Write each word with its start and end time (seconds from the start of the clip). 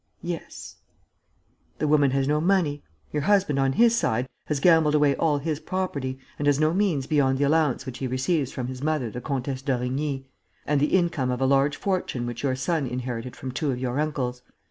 "Yes." 0.23 0.77
"The 1.77 1.87
woman 1.87 2.09
has 2.09 2.27
no 2.27 2.41
money. 2.41 2.81
Your 3.13 3.21
husband, 3.21 3.59
on 3.59 3.73
his 3.73 3.95
side, 3.95 4.27
has 4.47 4.59
gambled 4.59 4.95
away 4.95 5.15
all 5.15 5.37
his 5.37 5.59
property 5.59 6.17
and 6.39 6.47
has 6.47 6.59
no 6.59 6.73
means 6.73 7.05
beyond 7.05 7.37
the 7.37 7.43
allowance 7.43 7.85
which 7.85 7.99
he 7.99 8.07
receives 8.07 8.51
from 8.51 8.65
his 8.65 8.81
mother, 8.81 9.11
the 9.11 9.21
Comtesse 9.21 9.61
d'Origny, 9.61 10.25
and 10.65 10.79
the 10.81 10.97
income 10.97 11.29
of 11.29 11.39
a 11.39 11.45
large 11.45 11.77
fortune 11.77 12.25
which 12.25 12.41
your 12.41 12.55
son 12.55 12.87
inherited 12.87 13.35
from 13.35 13.51
two 13.51 13.69
of 13.69 13.77
your 13.77 13.99
uncles. 13.99 14.41